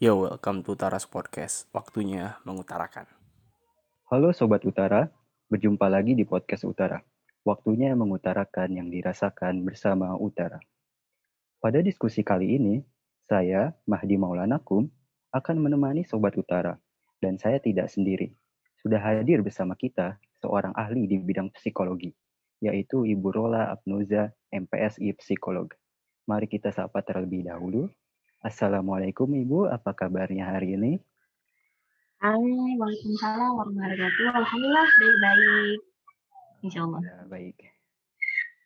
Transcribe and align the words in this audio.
Yo, 0.00 0.16
welcome 0.16 0.64
to 0.64 0.72
Utaras 0.72 1.04
Podcast. 1.04 1.68
Waktunya 1.76 2.40
mengutarakan. 2.48 3.04
Halo 4.08 4.32
Sobat 4.32 4.64
Utara, 4.64 5.12
berjumpa 5.52 5.92
lagi 5.92 6.16
di 6.16 6.24
Podcast 6.24 6.64
Utara. 6.64 7.04
Waktunya 7.44 7.92
mengutarakan 7.92 8.80
yang 8.80 8.88
dirasakan 8.88 9.60
bersama 9.60 10.16
Utara. 10.16 10.56
Pada 11.60 11.84
diskusi 11.84 12.24
kali 12.24 12.56
ini, 12.56 12.80
saya, 13.28 13.76
Mahdi 13.84 14.16
Maulanakum, 14.16 14.88
akan 15.36 15.56
menemani 15.60 16.08
Sobat 16.08 16.32
Utara. 16.40 16.80
Dan 17.20 17.36
saya 17.36 17.60
tidak 17.60 17.92
sendiri. 17.92 18.32
Sudah 18.80 19.04
hadir 19.04 19.44
bersama 19.44 19.76
kita 19.76 20.16
seorang 20.40 20.72
ahli 20.80 21.12
di 21.12 21.20
bidang 21.20 21.52
psikologi, 21.52 22.08
yaitu 22.64 23.04
Ibu 23.04 23.28
Rola 23.36 23.68
Abnuza, 23.68 24.32
MPSI 24.48 25.12
Psikolog. 25.20 25.68
Mari 26.24 26.48
kita 26.48 26.72
sapa 26.72 27.04
terlebih 27.04 27.44
dahulu. 27.44 27.92
Assalamualaikum 28.40 29.28
Ibu, 29.36 29.68
apa 29.68 29.92
kabarnya 29.92 30.48
hari 30.48 30.72
ini? 30.72 30.96
Hai, 32.24 32.72
Waalaikumsalam 32.80 33.52
warahmatullahi 33.52 34.00
wabarakatuh. 34.00 34.32
Alhamdulillah 34.32 34.88
baik-baik. 34.96 35.80
Insya 36.64 36.80
Allah. 36.88 37.00
Ya, 37.04 37.18
baik. 37.28 37.56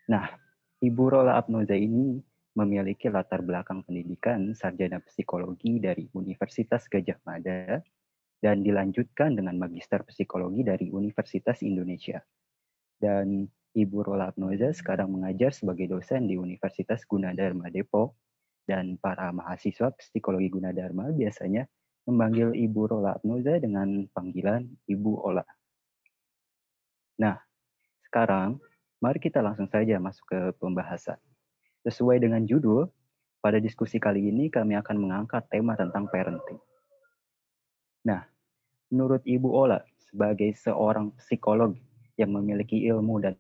Nah, 0.07 0.31
Ibu 0.79 1.03
Rola 1.11 1.35
Abnoza 1.43 1.75
ini 1.75 2.23
memiliki 2.55 3.11
latar 3.11 3.43
belakang 3.43 3.83
pendidikan 3.83 4.55
sarjana 4.55 5.03
psikologi 5.03 5.83
dari 5.83 6.07
Universitas 6.15 6.87
Gajah 6.87 7.19
Mada 7.27 7.83
dan 8.39 8.63
dilanjutkan 8.63 9.35
dengan 9.35 9.59
magister 9.59 10.07
psikologi 10.07 10.63
dari 10.63 10.87
Universitas 10.95 11.67
Indonesia. 11.67 12.23
Dan 13.03 13.51
Ibu 13.75 14.07
Rola 14.07 14.31
Abnoza 14.31 14.71
sekarang 14.71 15.19
mengajar 15.19 15.51
sebagai 15.51 15.91
dosen 15.91 16.31
di 16.31 16.39
Universitas 16.39 17.03
Gunadarma 17.11 17.75
Depok 17.75 18.15
dan 18.65 18.97
para 18.97 19.29
mahasiswa 19.31 19.93
psikologi 19.97 20.49
Gunadarma 20.49 21.13
biasanya 21.13 21.69
memanggil 22.09 22.53
Ibu 22.53 22.81
Rola 22.89 23.17
Abnoza 23.17 23.57
dengan 23.61 24.09
panggilan 24.13 24.69
Ibu 24.89 25.13
Ola. 25.25 25.45
Nah, 27.21 27.37
sekarang 28.09 28.61
mari 29.01 29.19
kita 29.21 29.41
langsung 29.41 29.69
saja 29.69 29.97
masuk 30.01 30.25
ke 30.29 30.41
pembahasan. 30.61 31.17
Sesuai 31.85 32.21
dengan 32.21 32.45
judul, 32.49 32.89
pada 33.45 33.61
diskusi 33.61 34.01
kali 34.01 34.33
ini 34.33 34.49
kami 34.49 34.73
akan 34.81 34.97
mengangkat 34.97 35.45
tema 35.53 35.77
tentang 35.77 36.09
parenting. 36.09 36.61
Nah, 38.09 38.25
menurut 38.89 39.21
Ibu 39.25 39.49
Ola 39.53 39.81
sebagai 40.09 40.53
seorang 40.57 41.13
psikolog 41.21 41.77
yang 42.17 42.33
memiliki 42.33 42.85
ilmu 42.89 43.21
dan 43.21 43.37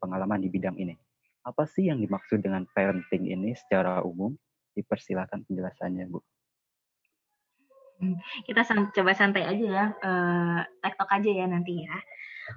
pengalaman 0.00 0.40
di 0.40 0.48
bidang 0.48 0.76
ini, 0.80 0.96
apa 1.44 1.68
sih 1.68 1.92
yang 1.92 2.00
dimaksud 2.00 2.40
dengan 2.40 2.64
parenting 2.72 3.28
ini 3.28 3.52
secara 3.52 4.00
umum 4.00 4.32
Dipersilakan 4.72 5.44
penjelasannya, 5.46 6.08
Bu. 6.08 6.20
Hmm, 8.02 8.18
kita 8.42 8.66
san 8.66 8.90
coba 8.90 9.14
santai 9.14 9.46
aja 9.46 9.66
ya, 9.66 9.84
uh, 9.94 10.60
tektok 10.82 11.06
aja 11.06 11.30
ya 11.30 11.46
nanti 11.46 11.86
ya. 11.86 11.94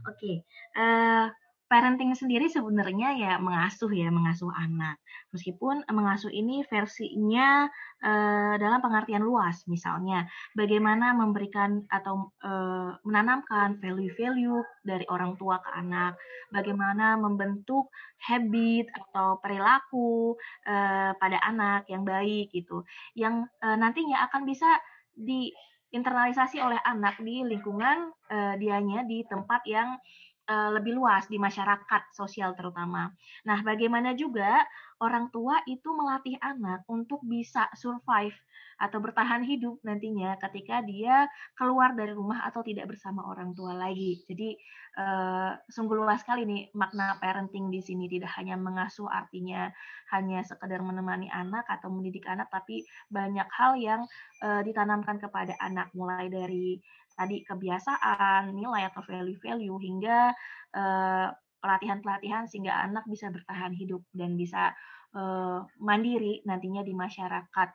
Oke, 0.09 0.17
okay. 0.17 0.35
uh, 0.73 0.81
eh, 0.81 1.25
parenting 1.65 2.13
sendiri 2.13 2.45
sebenarnya 2.45 3.17
ya 3.17 3.33
mengasuh 3.41 3.89
ya, 3.89 4.13
mengasuh 4.13 4.53
anak. 4.53 5.01
Meskipun 5.33 5.81
mengasuh 5.89 6.29
ini 6.29 6.61
versinya 6.69 7.65
uh, 8.05 8.53
dalam 8.61 8.79
pengertian 8.79 9.25
luas, 9.25 9.65
misalnya 9.65 10.29
bagaimana 10.53 11.17
memberikan 11.17 11.83
atau 11.89 12.31
uh, 12.45 12.95
menanamkan 13.01 13.81
value-value 13.81 14.61
dari 14.85 15.05
orang 15.09 15.33
tua 15.41 15.57
ke 15.59 15.69
anak, 15.73 16.15
bagaimana 16.53 17.17
membentuk 17.17 17.89
habit 18.21 18.85
atau 18.93 19.41
perilaku 19.41 20.37
uh, 20.69 21.11
pada 21.17 21.41
anak 21.43 21.89
yang 21.89 22.05
baik 22.05 22.53
gitu, 22.53 22.85
yang 23.17 23.49
uh, 23.65 23.75
nantinya 23.75 24.21
akan 24.29 24.45
bisa 24.45 24.69
diinternalisasi 25.17 26.61
oleh 26.61 26.77
anak 26.85 27.17
di 27.19 27.41
lingkungan 27.41 28.13
uh, 28.29 28.53
dianya 28.55 29.01
di 29.09 29.25
tempat 29.25 29.65
yang 29.65 29.97
lebih 30.45 30.93
luas 30.93 31.25
di 31.25 31.41
masyarakat 31.41 32.13
sosial 32.13 32.53
terutama. 32.53 33.09
Nah, 33.49 33.65
bagaimana 33.65 34.13
juga 34.13 34.61
orang 35.01 35.33
tua 35.33 35.59
itu 35.65 35.89
melatih 35.91 36.37
anak 36.39 36.85
untuk 36.85 37.19
bisa 37.25 37.67
survive 37.73 38.37
atau 38.75 38.99
bertahan 38.99 39.39
hidup 39.43 39.79
nantinya 39.87 40.35
ketika 40.47 40.83
dia 40.83 41.31
keluar 41.55 41.95
dari 41.95 42.11
rumah 42.11 42.43
atau 42.43 42.59
tidak 42.59 42.91
bersama 42.91 43.23
orang 43.23 43.55
tua 43.55 43.71
lagi. 43.71 44.19
Jadi 44.27 44.59
uh, 44.99 45.55
sungguh 45.71 45.95
luas 45.95 46.19
sekali 46.23 46.43
nih 46.43 46.61
makna 46.75 47.15
parenting 47.23 47.71
di 47.71 47.79
sini 47.79 48.11
tidak 48.11 48.35
hanya 48.35 48.59
mengasuh 48.59 49.07
artinya 49.07 49.71
hanya 50.11 50.43
sekedar 50.43 50.83
menemani 50.83 51.31
anak 51.31 51.63
atau 51.71 51.87
mendidik 51.87 52.27
anak 52.27 52.51
tapi 52.51 52.83
banyak 53.07 53.47
hal 53.47 53.79
yang 53.79 54.01
uh, 54.43 54.59
ditanamkan 54.59 55.23
kepada 55.23 55.55
anak 55.63 55.87
mulai 55.95 56.27
dari 56.27 56.79
tadi 57.15 57.41
kebiasaan, 57.47 58.51
nilai 58.51 58.91
atau 58.91 59.01
value-value 59.03 59.79
hingga 59.79 60.35
pelatihan 60.75 61.33
pelatihan-pelatihan 61.65 62.45
sehingga 62.45 62.77
anak 62.85 63.09
bisa 63.09 63.33
bertahan 63.33 63.73
hidup 63.73 64.05
dan 64.13 64.37
bisa 64.37 64.69
uh, 65.17 65.65
mandiri 65.81 66.45
nantinya 66.45 66.85
di 66.85 66.93
masyarakat 66.93 67.69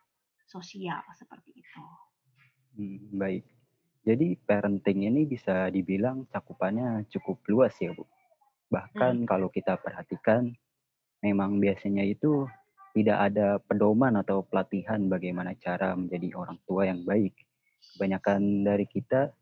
sosial 0.46 1.02
seperti 1.18 1.58
itu. 1.58 1.82
Hmm, 2.78 3.18
baik. 3.18 3.42
Jadi 4.06 4.38
parenting 4.46 5.10
ini 5.10 5.26
bisa 5.26 5.68
dibilang 5.74 6.24
cakupannya 6.30 7.02
cukup 7.10 7.42
luas 7.50 7.74
ya, 7.82 7.90
Bu. 7.90 8.06
Bahkan 8.70 9.24
hmm. 9.24 9.28
kalau 9.28 9.50
kita 9.50 9.74
perhatikan 9.82 10.54
memang 11.20 11.58
biasanya 11.58 12.06
itu 12.06 12.46
tidak 12.94 13.18
ada 13.30 13.58
pedoman 13.58 14.18
atau 14.22 14.46
pelatihan 14.46 15.10
bagaimana 15.10 15.54
cara 15.58 15.98
menjadi 15.98 16.34
orang 16.38 16.58
tua 16.66 16.86
yang 16.86 17.02
baik 17.02 17.34
kebanyakan 17.96 18.66
dari 18.66 18.86
kita 18.86 19.32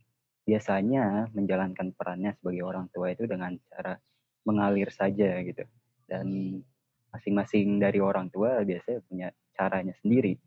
biasanya 0.48 1.28
menjalankan 1.36 1.92
perannya 1.92 2.32
sebagai 2.40 2.64
orang 2.64 2.88
tua 2.88 3.12
itu 3.12 3.28
dengan 3.28 3.52
cara 3.68 4.00
mengalir 4.48 4.88
saja 4.88 5.38
gitu. 5.44 5.64
Dan 6.08 6.58
masing-masing 7.12 7.76
dari 7.80 8.00
orang 8.00 8.32
tua 8.32 8.64
biasanya 8.64 9.00
punya 9.04 9.28
caranya 9.52 9.92
sendiri. 10.00 10.40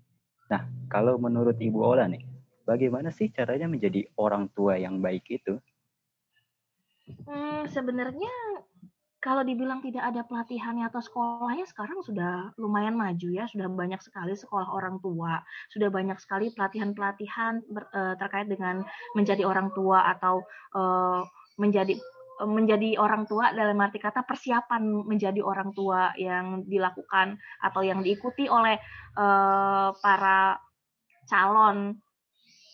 Nah, 0.50 0.68
kalau 0.90 1.22
menurut 1.22 1.56
Ibu 1.56 1.80
Ola 1.80 2.10
nih, 2.10 2.26
bagaimana 2.66 3.14
sih 3.14 3.30
caranya 3.30 3.70
menjadi 3.70 4.08
orang 4.18 4.50
tua 4.52 4.76
yang 4.82 5.00
baik 5.00 5.26
itu? 5.30 5.62
Hmm, 7.28 7.68
sebenarnya 7.70 8.32
kalau 9.22 9.46
dibilang 9.46 9.86
tidak 9.86 10.02
ada 10.02 10.26
pelatihannya 10.26 10.90
atau 10.90 10.98
sekolahnya 10.98 11.70
sekarang 11.70 12.02
sudah 12.02 12.58
lumayan 12.58 12.98
maju 12.98 13.30
ya, 13.30 13.46
sudah 13.46 13.70
banyak 13.70 14.02
sekali 14.02 14.34
sekolah 14.34 14.66
orang 14.74 14.98
tua, 14.98 15.46
sudah 15.70 15.94
banyak 15.94 16.18
sekali 16.18 16.50
pelatihan-pelatihan 16.58 17.62
uh, 17.94 18.18
terkait 18.18 18.50
dengan 18.50 18.82
menjadi 19.14 19.46
orang 19.46 19.70
tua 19.78 20.10
atau 20.18 20.42
uh, 20.74 21.22
menjadi 21.62 22.02
uh, 22.42 22.50
menjadi 22.50 22.98
orang 22.98 23.30
tua 23.30 23.54
dalam 23.54 23.78
arti 23.78 24.02
kata 24.02 24.26
persiapan 24.26 25.06
menjadi 25.06 25.46
orang 25.46 25.70
tua 25.78 26.18
yang 26.18 26.66
dilakukan 26.66 27.38
atau 27.62 27.82
yang 27.86 28.02
diikuti 28.02 28.50
oleh 28.50 28.82
para 30.02 30.56
calon 31.30 32.00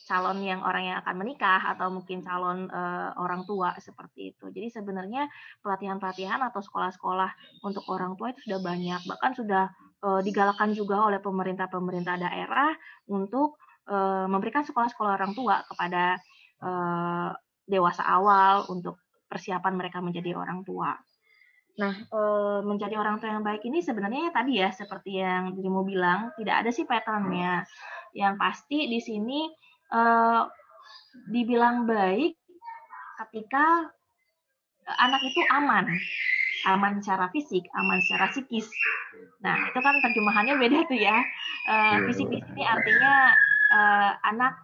calon 0.07 0.39
yang 0.39 0.63
orang 0.63 0.87
yang 0.87 0.97
akan 1.03 1.15
menikah 1.19 1.59
atau 1.75 1.91
mungkin 1.91 2.23
calon 2.23 2.71
uh, 2.71 3.11
orang 3.19 3.43
tua 3.43 3.75
seperti 3.75 4.31
itu. 4.31 4.47
Jadi 4.47 4.71
sebenarnya 4.71 5.27
pelatihan-pelatihan 5.59 6.39
atau 6.47 6.63
sekolah-sekolah 6.63 7.61
untuk 7.67 7.83
orang 7.91 8.15
tua 8.15 8.31
itu 8.31 8.47
sudah 8.47 8.63
banyak, 8.63 9.03
bahkan 9.03 9.35
sudah 9.35 9.67
uh, 10.07 10.23
digalakkan 10.23 10.71
juga 10.71 11.03
oleh 11.03 11.19
pemerintah-pemerintah 11.19 12.15
daerah 12.23 12.71
untuk 13.11 13.59
uh, 13.91 14.31
memberikan 14.31 14.63
sekolah-sekolah 14.63 15.19
orang 15.19 15.35
tua 15.35 15.67
kepada 15.67 16.15
uh, 16.63 17.35
dewasa 17.67 18.07
awal 18.07 18.63
untuk 18.71 19.03
persiapan 19.27 19.75
mereka 19.75 19.99
menjadi 19.99 20.39
orang 20.39 20.63
tua. 20.63 20.95
Nah, 21.77 21.93
menjadi 22.65 22.97
orang 22.97 23.21
tua 23.21 23.37
yang 23.37 23.45
baik 23.45 23.61
ini 23.69 23.85
sebenarnya 23.85 24.33
tadi 24.33 24.57
ya 24.57 24.73
seperti 24.73 25.21
yang 25.21 25.53
dirimu 25.53 25.85
bilang 25.85 26.33
tidak 26.33 26.65
ada 26.65 26.73
sih 26.73 26.89
patternnya. 26.89 27.69
Yang 28.17 28.33
pasti 28.41 28.89
di 28.89 28.97
sini 28.97 29.45
uh, 29.91 30.49
dibilang 31.31 31.87
baik 31.87 32.37
ketika 33.25 33.89
anak 34.87 35.21
itu 35.25 35.41
aman, 35.51 35.85
aman 36.69 37.03
secara 37.03 37.27
fisik, 37.35 37.67
aman 37.75 37.99
secara 38.07 38.31
psikis. 38.31 38.67
Nah, 39.43 39.57
itu 39.67 39.79
kan 39.81 39.95
terjemahannya 39.99 40.55
beda 40.55 40.79
tuh 40.87 40.99
ya. 40.99 41.17
Uh, 41.67 42.07
fisik 42.07 42.31
di 42.31 42.39
sini 42.39 42.63
artinya 42.63 43.35
uh, 43.73 44.11
anak 44.31 44.55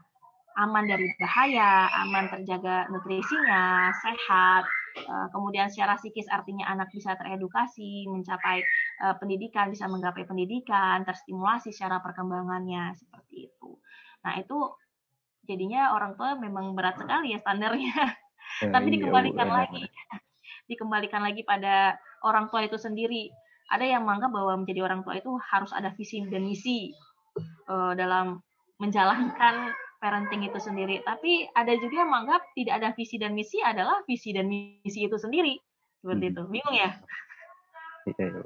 aman 0.54 0.86
dari 0.86 1.10
bahaya, 1.18 1.90
aman 2.06 2.30
terjaga 2.30 2.88
nutrisinya, 2.94 3.90
sehat. 4.00 4.64
Uh, 4.94 5.26
kemudian 5.34 5.74
secara 5.74 5.98
psikis 5.98 6.30
artinya 6.30 6.70
anak 6.70 6.94
bisa 6.94 7.18
teredukasi, 7.18 8.06
mencapai 8.06 8.62
uh, 9.02 9.18
pendidikan, 9.18 9.74
bisa 9.74 9.90
menggapai 9.90 10.22
pendidikan, 10.30 11.02
terstimulasi 11.02 11.74
secara 11.74 11.98
perkembangannya 11.98 12.94
seperti 12.94 13.50
itu. 13.50 13.82
Nah, 14.22 14.38
itu 14.38 14.70
jadinya 15.48 15.96
orang 15.96 16.16
tua 16.16 16.36
memang 16.40 16.76
berat 16.76 17.00
sekali 17.00 17.36
ya 17.36 17.40
standarnya. 17.40 17.94
Eh, 18.62 18.70
Tapi 18.70 18.86
iya, 18.92 18.94
dikembalikan 19.00 19.50
iya, 19.50 19.56
lagi, 19.56 19.84
dikembalikan 20.70 21.22
lagi 21.26 21.42
pada 21.42 21.98
orang 22.22 22.54
tua 22.54 22.62
itu 22.62 22.78
sendiri. 22.78 23.32
Ada 23.72 23.98
yang 23.98 24.06
menganggap 24.06 24.30
bahwa 24.30 24.62
menjadi 24.62 24.86
orang 24.86 25.02
tua 25.02 25.18
itu 25.18 25.32
harus 25.50 25.74
ada 25.74 25.90
visi 25.96 26.22
dan 26.30 26.46
misi 26.46 26.94
uh, 27.66 27.98
dalam 27.98 28.44
menjalankan 28.78 29.74
parenting 29.98 30.46
itu 30.46 30.60
sendiri. 30.60 31.02
Tapi 31.02 31.48
ada 31.56 31.74
juga 31.80 32.04
yang 32.04 32.12
menganggap 32.12 32.46
tidak 32.54 32.74
ada 32.84 32.90
visi 32.94 33.16
dan 33.18 33.32
misi 33.34 33.58
adalah 33.64 34.04
visi 34.06 34.30
dan 34.36 34.46
misi 34.52 35.00
itu 35.08 35.18
sendiri. 35.18 35.58
Seperti 36.04 36.26
hmm. 36.28 36.34
itu. 36.36 36.42
Bingung 36.52 36.76
ya? 36.76 36.90
Iya, 38.06 38.26
iya. 38.28 38.44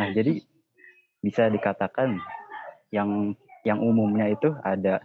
Nah, 0.00 0.08
jadi 0.10 0.32
bisa 1.20 1.46
dikatakan 1.52 2.18
yang 2.90 3.36
yang 3.64 3.80
umumnya 3.80 4.32
itu 4.32 4.52
ada 4.64 5.04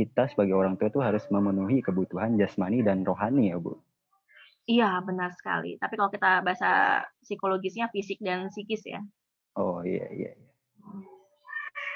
kita 0.00 0.32
sebagai 0.32 0.56
orang 0.56 0.80
tua 0.80 0.88
itu 0.88 1.00
harus 1.04 1.24
memenuhi 1.28 1.84
kebutuhan 1.84 2.40
jasmani 2.40 2.80
dan 2.80 3.04
rohani 3.04 3.52
ya, 3.52 3.60
Bu. 3.60 3.76
Iya, 4.64 4.96
benar 5.04 5.36
sekali. 5.36 5.76
Tapi 5.76 5.94
kalau 6.00 6.08
kita 6.08 6.40
bahasa 6.40 7.02
psikologisnya 7.20 7.92
fisik 7.92 8.16
dan 8.24 8.48
psikis 8.48 8.88
ya. 8.88 9.04
Oh, 9.60 9.84
iya, 9.84 10.08
iya, 10.08 10.30
iya. 10.32 10.50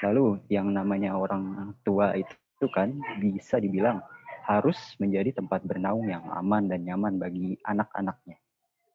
Lalu 0.03 0.43
yang 0.53 0.69
namanya 0.69 1.17
orang 1.17 1.73
tua 1.81 2.13
itu 2.13 2.35
itu 2.55 2.71
kan 2.71 2.95
bisa 3.19 3.59
dibilang 3.59 3.99
harus 4.47 4.95
menjadi 4.95 5.35
tempat 5.35 5.67
bernaung 5.67 6.07
yang 6.07 6.23
aman 6.31 6.71
dan 6.71 6.87
nyaman 6.87 7.19
bagi 7.19 7.59
anak-anaknya. 7.67 8.39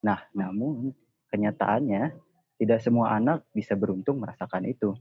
Nah, 0.00 0.24
namun 0.32 0.96
kenyataannya 1.28 2.16
tidak 2.56 2.80
semua 2.80 3.12
anak 3.20 3.44
bisa 3.52 3.76
beruntung 3.76 4.24
merasakan 4.24 4.64
itu. 4.64 4.96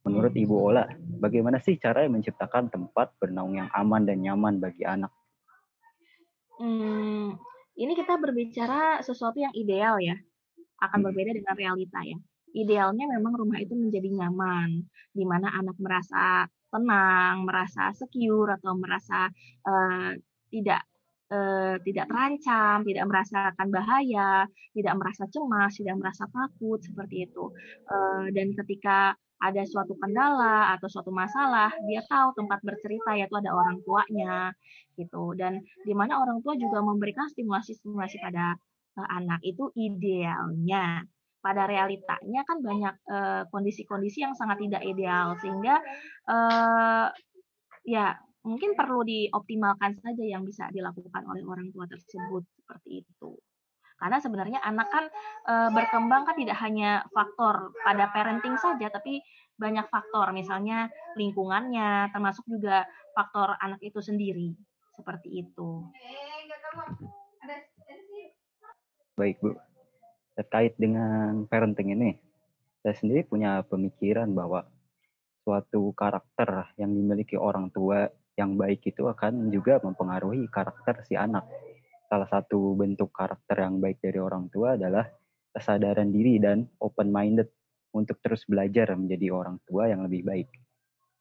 Menurut 0.00 0.32
Ibu 0.32 0.54
Ola, 0.72 0.88
bagaimana 1.20 1.60
sih 1.60 1.76
cara 1.76 2.08
menciptakan 2.08 2.72
tempat 2.72 3.20
bernaung 3.20 3.60
yang 3.60 3.68
aman 3.76 4.08
dan 4.08 4.24
nyaman 4.24 4.56
bagi 4.56 4.80
anak? 4.88 5.12
Hmm, 6.56 7.36
ini 7.76 7.92
kita 7.92 8.16
berbicara 8.16 9.04
sesuatu 9.04 9.36
yang 9.40 9.52
ideal 9.52 10.00
ya, 10.00 10.16
akan 10.80 10.98
hmm. 11.00 11.06
berbeda 11.08 11.30
dengan 11.36 11.54
realita 11.56 12.00
ya. 12.04 12.16
Idealnya 12.50 13.06
memang 13.06 13.36
rumah 13.36 13.60
itu 13.62 13.76
menjadi 13.76 14.08
nyaman, 14.10 14.88
di 15.14 15.24
mana 15.28 15.52
anak 15.54 15.76
merasa 15.78 16.48
tenang, 16.72 17.46
merasa 17.46 17.94
secure 17.94 18.58
atau 18.58 18.74
merasa 18.74 19.30
uh, 19.68 20.10
tidak 20.50 20.82
uh, 21.30 21.78
tidak 21.86 22.10
terancam, 22.10 22.82
tidak 22.82 23.04
merasakan 23.06 23.68
bahaya, 23.70 24.50
tidak 24.74 24.94
merasa 24.98 25.24
cemas, 25.30 25.72
tidak 25.78 25.96
merasa 25.98 26.24
takut 26.26 26.82
seperti 26.82 27.30
itu. 27.30 27.54
Uh, 27.86 28.26
dan 28.34 28.50
ketika 28.58 29.14
ada 29.40 29.62
suatu 29.64 29.96
kendala 29.96 30.76
atau 30.76 30.88
suatu 30.92 31.08
masalah, 31.08 31.72
dia 31.88 32.04
tahu 32.04 32.36
tempat 32.36 32.60
bercerita 32.60 33.16
yaitu 33.16 33.36
ada 33.40 33.56
orang 33.56 33.80
tuanya 33.82 34.52
gitu. 35.00 35.32
Dan 35.32 35.64
di 35.82 35.96
mana 35.96 36.20
orang 36.20 36.44
tua 36.44 36.54
juga 36.60 36.84
memberikan 36.84 37.26
stimulasi-stimulasi 37.32 38.20
pada 38.20 38.52
uh, 39.00 39.08
anak 39.16 39.40
itu 39.40 39.72
idealnya 39.74 41.04
pada 41.40 41.64
realitanya 41.64 42.44
kan 42.44 42.60
banyak 42.60 42.94
kondisi-kondisi 43.48 44.20
uh, 44.20 44.24
yang 44.28 44.34
sangat 44.36 44.60
tidak 44.60 44.84
ideal 44.84 45.32
sehingga 45.40 45.80
uh, 46.28 47.08
ya 47.80 48.12
mungkin 48.44 48.76
perlu 48.76 49.00
dioptimalkan 49.08 49.96
saja 50.04 50.20
yang 50.20 50.44
bisa 50.44 50.68
dilakukan 50.68 51.24
oleh 51.24 51.40
orang 51.48 51.72
tua 51.72 51.88
tersebut 51.88 52.44
seperti 52.60 53.08
itu. 53.08 53.40
Karena 54.00 54.16
sebenarnya 54.16 54.64
anak 54.64 54.88
kan 54.88 55.04
e, 55.44 55.54
berkembang 55.76 56.24
kan 56.24 56.36
tidak 56.40 56.56
hanya 56.64 57.04
faktor 57.12 57.76
pada 57.84 58.08
parenting 58.08 58.56
saja, 58.56 58.88
tapi 58.88 59.20
banyak 59.60 59.84
faktor, 59.92 60.32
misalnya 60.32 60.88
lingkungannya, 61.20 62.08
termasuk 62.16 62.48
juga 62.48 62.88
faktor 63.12 63.60
anak 63.60 63.84
itu 63.84 64.00
sendiri, 64.00 64.56
seperti 64.96 65.44
itu. 65.44 65.84
Baik 69.20 69.36
Bu, 69.44 69.52
terkait 70.32 70.72
dengan 70.80 71.44
parenting 71.44 71.92
ini, 71.92 72.16
saya 72.80 72.96
sendiri 72.96 73.28
punya 73.28 73.60
pemikiran 73.68 74.32
bahwa 74.32 74.64
suatu 75.44 75.92
karakter 75.92 76.72
yang 76.80 76.96
dimiliki 76.96 77.36
orang 77.36 77.68
tua 77.68 78.08
yang 78.40 78.56
baik 78.56 78.80
itu 78.88 79.04
akan 79.04 79.52
juga 79.52 79.76
mempengaruhi 79.84 80.48
karakter 80.48 81.04
si 81.04 81.20
anak. 81.20 81.44
Salah 82.10 82.26
satu 82.26 82.74
bentuk 82.74 83.14
karakter 83.14 83.62
yang 83.62 83.78
baik 83.78 84.02
dari 84.02 84.18
orang 84.18 84.50
tua 84.50 84.74
adalah 84.74 85.06
kesadaran 85.54 86.10
diri 86.10 86.42
dan 86.42 86.66
open-minded 86.82 87.46
untuk 87.94 88.18
terus 88.18 88.42
belajar 88.50 88.90
menjadi 88.98 89.30
orang 89.30 89.62
tua 89.62 89.86
yang 89.86 90.02
lebih 90.02 90.26
baik. 90.26 90.50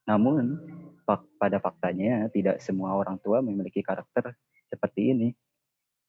Namun, 0.10 0.58
pada 1.38 1.62
faktanya 1.62 2.26
tidak 2.34 2.58
semua 2.58 2.98
orang 2.98 3.22
tua 3.22 3.38
memiliki 3.46 3.86
karakter 3.86 4.34
seperti 4.66 5.14
ini. 5.14 5.30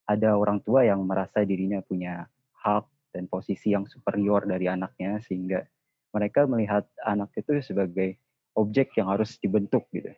Ada 0.09 0.33
orang 0.33 0.65
tua 0.65 0.81
yang 0.81 1.05
merasa 1.05 1.45
dirinya 1.45 1.85
punya 1.85 2.25
hak 2.65 3.13
dan 3.13 3.29
posisi 3.29 3.77
yang 3.77 3.85
superior 3.85 4.49
dari 4.49 4.65
anaknya 4.65 5.21
sehingga 5.21 5.61
mereka 6.09 6.49
melihat 6.49 6.89
anak 7.05 7.29
itu 7.37 7.61
sebagai 7.61 8.17
objek 8.57 8.97
yang 8.97 9.13
harus 9.13 9.37
dibentuk 9.37 9.85
gitu. 9.93 10.09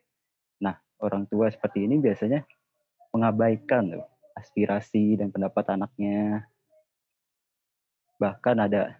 Nah, 0.63 0.79
orang 1.03 1.27
tua 1.27 1.51
seperti 1.51 1.83
ini 1.83 1.99
biasanya 1.99 2.47
mengabaikan 3.11 3.99
tuh 3.99 4.12
aspirasi 4.37 5.17
dan 5.17 5.29
pendapat 5.29 5.73
anaknya. 5.73 6.45
Bahkan 8.17 8.57
ada 8.57 8.97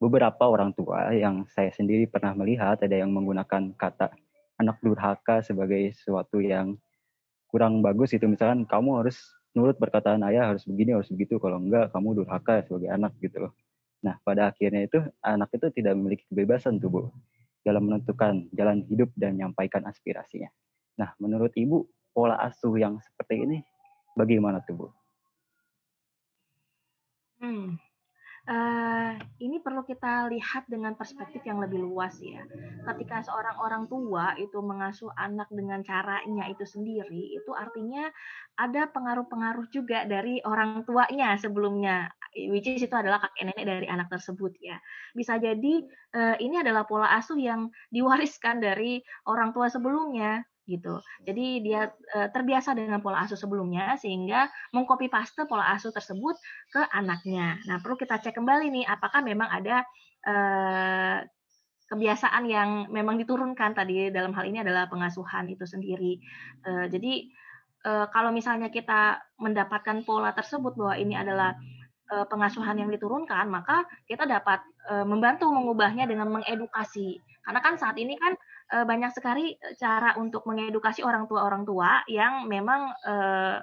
beberapa 0.00 0.48
orang 0.48 0.72
tua 0.72 1.12
yang 1.12 1.44
saya 1.52 1.68
sendiri 1.76 2.08
pernah 2.08 2.32
melihat 2.32 2.80
ada 2.80 2.96
yang 2.96 3.12
menggunakan 3.12 3.76
kata 3.76 4.08
anak 4.56 4.80
durhaka 4.80 5.44
sebagai 5.44 5.92
sesuatu 5.92 6.40
yang 6.40 6.76
kurang 7.52 7.84
bagus 7.84 8.16
itu 8.16 8.24
misalkan 8.24 8.64
kamu 8.64 9.04
harus 9.04 9.20
nurut 9.52 9.76
perkataan 9.76 10.22
ayah 10.30 10.52
harus 10.52 10.64
begini 10.64 10.96
harus 10.96 11.12
begitu. 11.12 11.36
Kalau 11.36 11.60
enggak 11.60 11.92
kamu 11.92 12.24
durhaka 12.24 12.64
sebagai 12.64 12.88
anak 12.88 13.12
gitu 13.20 13.48
loh. 13.48 13.52
Nah 14.00 14.16
pada 14.24 14.48
akhirnya 14.48 14.88
itu 14.88 15.00
anak 15.20 15.52
itu 15.52 15.66
tidak 15.76 15.92
memiliki 15.96 16.24
kebebasan 16.32 16.80
tuh 16.80 16.88
bu 16.88 17.02
dalam 17.60 17.92
menentukan 17.92 18.48
jalan 18.56 18.80
hidup 18.88 19.12
dan 19.16 19.36
menyampaikan 19.36 19.84
aspirasinya. 19.84 20.48
Nah 20.96 21.12
menurut 21.20 21.52
ibu 21.56 21.84
pola 22.16 22.40
asuh 22.40 22.72
yang 22.80 22.96
seperti 23.04 23.44
ini 23.44 23.58
bagaimana 24.18 24.62
tuh 24.64 24.74
bu? 24.74 24.86
Hmm, 27.40 27.80
uh, 28.44 29.12
ini 29.40 29.64
perlu 29.64 29.80
kita 29.84 30.28
lihat 30.28 30.68
dengan 30.68 30.92
perspektif 30.92 31.40
yang 31.48 31.56
lebih 31.60 31.80
luas 31.80 32.16
ya. 32.20 32.44
Ketika 32.84 33.24
seorang 33.24 33.56
orang 33.60 33.84
tua 33.88 34.36
itu 34.36 34.60
mengasuh 34.60 35.08
anak 35.16 35.48
dengan 35.48 35.80
caranya 35.80 36.44
itu 36.52 36.68
sendiri, 36.68 37.36
itu 37.36 37.50
artinya 37.56 38.12
ada 38.60 38.92
pengaruh-pengaruh 38.92 39.72
juga 39.72 40.04
dari 40.04 40.44
orang 40.44 40.84
tuanya 40.84 41.40
sebelumnya, 41.40 42.12
which 42.52 42.68
is 42.68 42.84
itu 42.84 42.92
adalah 42.92 43.24
kakek 43.24 43.52
nenek 43.52 43.64
dari 43.64 43.86
anak 43.88 44.12
tersebut 44.12 44.52
ya. 44.60 44.76
Bisa 45.16 45.40
jadi 45.40 45.80
uh, 46.12 46.36
ini 46.36 46.60
adalah 46.60 46.84
pola 46.84 47.08
asuh 47.16 47.40
yang 47.40 47.72
diwariskan 47.88 48.60
dari 48.60 49.00
orang 49.24 49.56
tua 49.56 49.72
sebelumnya 49.72 50.44
gitu. 50.70 51.02
Jadi 51.26 51.66
dia 51.66 51.90
e, 51.90 52.30
terbiasa 52.30 52.78
dengan 52.78 53.02
pola 53.02 53.26
asuh 53.26 53.34
sebelumnya 53.34 53.98
sehingga 53.98 54.46
mengcopy 54.70 55.10
paste 55.10 55.42
pola 55.50 55.74
asuh 55.74 55.90
tersebut 55.90 56.38
ke 56.70 56.80
anaknya. 56.94 57.58
Nah, 57.66 57.82
perlu 57.82 57.98
kita 57.98 58.22
cek 58.22 58.38
kembali 58.38 58.70
nih 58.70 58.84
apakah 58.86 59.26
memang 59.26 59.50
ada 59.50 59.82
e, 60.22 60.34
kebiasaan 61.90 62.46
yang 62.46 62.86
memang 62.94 63.18
diturunkan 63.18 63.74
tadi 63.74 64.14
dalam 64.14 64.30
hal 64.30 64.46
ini 64.46 64.62
adalah 64.62 64.86
pengasuhan 64.86 65.50
itu 65.50 65.66
sendiri. 65.66 66.22
E, 66.62 66.70
jadi 66.86 67.12
e, 67.82 67.92
kalau 68.14 68.30
misalnya 68.30 68.70
kita 68.70 69.18
mendapatkan 69.42 70.06
pola 70.06 70.30
tersebut 70.30 70.78
bahwa 70.78 70.94
ini 70.94 71.18
adalah 71.18 71.58
pengasuhan 72.10 72.74
yang 72.74 72.90
diturunkan, 72.90 73.46
maka 73.46 73.86
kita 74.10 74.26
dapat 74.26 74.58
membantu 75.06 75.46
mengubahnya 75.46 76.10
dengan 76.10 76.26
mengedukasi. 76.26 77.22
Karena 77.40 77.60
kan 77.64 77.74
saat 77.80 77.96
ini 77.96 78.14
kan 78.20 78.36
uh, 78.72 78.84
banyak 78.84 79.10
sekali 79.16 79.56
eh, 79.56 79.74
cara 79.76 80.16
untuk 80.20 80.44
mengedukasi 80.44 81.00
orang 81.02 81.24
tua-orang 81.26 81.64
tua 81.64 82.04
yang 82.06 82.46
memang 82.46 82.92
uh, 83.06 83.58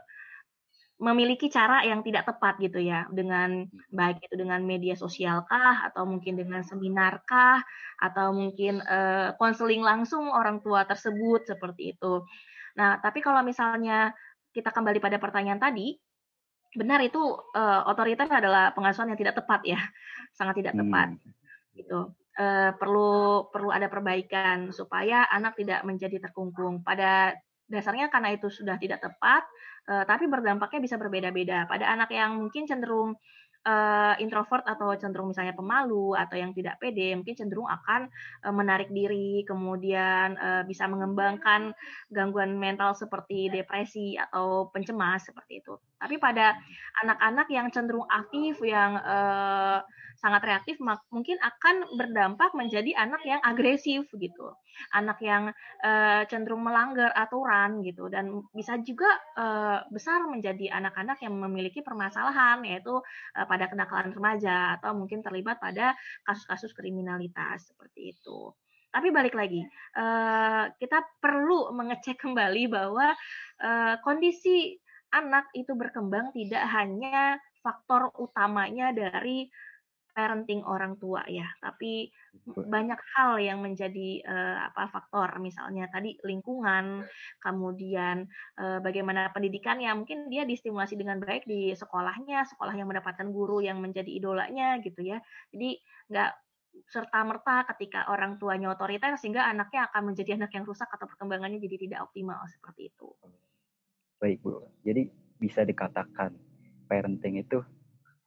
memiliki 0.98 1.46
cara 1.54 1.86
yang 1.86 2.02
tidak 2.02 2.26
tepat 2.26 2.58
gitu 2.58 2.82
ya 2.82 3.06
dengan 3.14 3.70
baik 3.94 4.18
itu 4.18 4.34
dengan 4.34 4.66
media 4.66 4.98
sosial 4.98 5.46
kah 5.46 5.86
atau 5.94 6.10
mungkin 6.10 6.42
dengan 6.42 6.66
seminar 6.66 7.22
kah 7.22 7.62
atau 8.02 8.34
mungkin 8.34 8.82
konseling 9.38 9.86
uh, 9.86 9.94
langsung 9.94 10.26
orang 10.34 10.58
tua 10.58 10.90
tersebut 10.90 11.46
seperti 11.46 11.94
itu. 11.94 12.26
Nah, 12.82 12.98
tapi 12.98 13.22
kalau 13.22 13.46
misalnya 13.46 14.10
kita 14.50 14.74
kembali 14.74 14.98
pada 14.98 15.22
pertanyaan 15.22 15.62
tadi, 15.62 15.94
benar 16.74 16.98
itu 17.06 17.22
uh, 17.54 17.86
otoriter 17.86 18.26
adalah 18.26 18.74
pengasuhan 18.74 19.14
yang 19.14 19.22
tidak 19.22 19.38
tepat 19.38 19.62
ya, 19.70 19.78
sangat 20.34 20.66
tidak 20.66 20.82
tepat 20.82 21.14
hmm. 21.14 21.78
gitu 21.78 22.10
uh, 22.38 22.72
perlu 22.78 23.46
perlu 23.50 23.70
ada 23.74 23.90
perbaikan 23.90 24.70
supaya 24.72 25.26
anak 25.34 25.58
tidak 25.58 25.84
menjadi 25.84 26.30
terkungkung. 26.30 26.86
Pada 26.86 27.34
dasarnya 27.68 28.08
karena 28.08 28.32
itu 28.32 28.48
sudah 28.48 28.80
tidak 28.80 29.04
tepat, 29.04 29.44
uh, 29.92 30.08
tapi 30.08 30.30
berdampaknya 30.32 30.80
bisa 30.80 30.96
berbeda-beda. 30.96 31.68
Pada 31.68 31.92
anak 31.92 32.14
yang 32.14 32.40
mungkin 32.40 32.64
cenderung 32.64 33.20
uh, 33.68 34.14
introvert 34.24 34.64
atau 34.64 34.96
cenderung 34.96 35.36
misalnya 35.36 35.52
pemalu 35.52 36.16
atau 36.16 36.40
yang 36.40 36.56
tidak 36.56 36.80
pede, 36.80 37.12
mungkin 37.20 37.36
cenderung 37.36 37.68
akan 37.68 38.08
uh, 38.48 38.54
menarik 38.56 38.88
diri, 38.90 39.44
kemudian 39.44 40.40
uh, 40.40 40.64
bisa 40.64 40.88
mengembangkan 40.88 41.76
gangguan 42.08 42.56
mental 42.56 42.96
seperti 42.96 43.52
depresi 43.52 44.16
atau 44.16 44.72
pencemas 44.72 45.28
seperti 45.28 45.60
itu. 45.60 45.76
Tapi 45.98 46.22
pada 46.22 46.54
anak-anak 47.02 47.48
yang 47.50 47.68
cenderung 47.74 48.06
aktif, 48.06 48.62
yang 48.62 49.02
uh, 49.02 49.82
sangat 50.18 50.42
reaktif, 50.46 50.82
mungkin 51.14 51.38
akan 51.42 51.94
berdampak 51.94 52.54
menjadi 52.58 52.94
anak 52.98 53.22
yang 53.26 53.42
agresif 53.46 54.10
gitu, 54.18 54.48
anak 54.94 55.22
yang 55.22 55.54
uh, 55.86 56.22
cenderung 56.26 56.66
melanggar 56.66 57.14
aturan 57.14 57.86
gitu, 57.86 58.10
dan 58.10 58.42
bisa 58.54 58.82
juga 58.82 59.10
uh, 59.38 59.86
besar 59.94 60.26
menjadi 60.26 60.74
anak-anak 60.74 61.22
yang 61.22 61.38
memiliki 61.38 61.86
permasalahan 61.86 62.66
yaitu 62.66 62.98
uh, 63.38 63.46
pada 63.46 63.70
kenakalan 63.70 64.10
remaja 64.14 64.78
atau 64.82 64.98
mungkin 64.98 65.22
terlibat 65.22 65.62
pada 65.62 65.94
kasus-kasus 66.26 66.74
kriminalitas 66.74 67.70
seperti 67.74 68.18
itu. 68.18 68.54
Tapi 68.90 69.14
balik 69.14 69.38
lagi, 69.38 69.62
uh, 70.00 70.74
kita 70.82 71.06
perlu 71.22 71.70
mengecek 71.78 72.18
kembali 72.18 72.66
bahwa 72.72 73.14
uh, 73.62 73.94
kondisi 74.02 74.80
anak 75.14 75.52
itu 75.56 75.72
berkembang 75.74 76.36
tidak 76.36 76.64
hanya 76.72 77.40
faktor 77.64 78.12
utamanya 78.20 78.92
dari 78.92 79.48
parenting 80.18 80.66
orang 80.66 80.98
tua 80.98 81.22
ya, 81.30 81.46
tapi 81.62 82.10
banyak 82.50 82.98
hal 83.14 83.38
yang 83.38 83.62
menjadi 83.62 84.26
uh, 84.26 84.66
apa 84.74 84.90
faktor. 84.90 85.30
Misalnya 85.38 85.86
tadi 85.94 86.18
lingkungan, 86.26 87.06
kemudian 87.38 88.26
uh, 88.58 88.82
bagaimana 88.82 89.30
pendidikannya, 89.30 89.94
mungkin 89.94 90.26
dia 90.34 90.42
distimulasi 90.50 90.98
dengan 90.98 91.22
baik 91.22 91.46
di 91.46 91.70
sekolahnya, 91.78 92.50
sekolah 92.50 92.74
yang 92.74 92.90
mendapatkan 92.90 93.30
guru 93.30 93.62
yang 93.62 93.78
menjadi 93.78 94.10
idolanya 94.10 94.82
gitu 94.82 95.06
ya. 95.06 95.22
Jadi 95.54 95.78
nggak 96.10 96.32
serta 96.90 97.22
merta 97.22 97.70
ketika 97.74 98.10
orang 98.10 98.42
tuanya 98.42 98.74
otoriter 98.74 99.14
sehingga 99.22 99.46
anaknya 99.46 99.86
akan 99.94 100.14
menjadi 100.14 100.34
anak 100.34 100.50
yang 100.58 100.66
rusak 100.66 100.90
atau 100.90 101.06
perkembangannya 101.06 101.62
jadi 101.62 101.78
tidak 101.78 102.00
optimal 102.10 102.42
seperti 102.50 102.90
itu. 102.90 103.14
Baik 104.18 104.42
Bu, 104.42 104.66
jadi 104.82 105.14
bisa 105.38 105.62
dikatakan 105.62 106.34
parenting 106.90 107.38
itu 107.38 107.62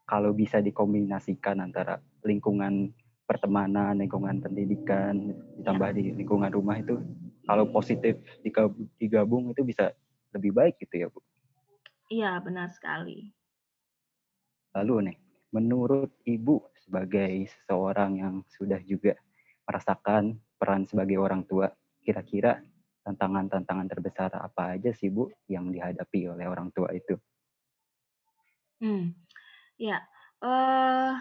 kalau 0.06 0.30
bisa 0.30 0.62
dikombinasikan 0.62 1.58
antara 1.58 1.98
lingkungan 2.22 2.94
pertemanan, 3.26 3.98
lingkungan 3.98 4.38
pendidikan, 4.38 5.34
ditambah 5.58 5.90
ya. 5.90 5.96
di 5.98 6.02
lingkungan 6.14 6.50
rumah 6.50 6.78
itu 6.78 6.98
kalau 7.42 7.66
positif 7.74 8.18
digabung 9.02 9.50
itu 9.50 9.66
bisa 9.66 9.90
lebih 10.30 10.54
baik 10.54 10.78
gitu 10.78 10.94
ya 10.94 11.06
Bu? 11.10 11.18
Iya 12.10 12.38
benar 12.42 12.70
sekali. 12.70 13.34
Lalu 14.78 15.10
nih, 15.10 15.16
menurut 15.50 16.14
Ibu 16.22 16.70
sebagai 16.78 17.50
seseorang 17.50 18.22
yang 18.22 18.34
sudah 18.46 18.78
juga 18.86 19.18
merasakan 19.66 20.38
peran 20.54 20.86
sebagai 20.86 21.18
orang 21.18 21.42
tua, 21.46 21.70
kira-kira 22.02 22.62
tantangan-tantangan 23.04 23.86
terbesar 23.88 24.30
apa 24.36 24.76
aja 24.76 24.92
sih 24.92 25.08
Bu 25.08 25.32
yang 25.48 25.72
dihadapi 25.72 26.28
oleh 26.28 26.46
orang 26.46 26.68
tua 26.72 26.92
itu? 26.92 27.16
Hmm, 28.80 29.12
ya, 29.76 30.00
uh, 30.40 31.16